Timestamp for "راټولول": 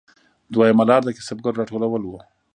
1.61-2.03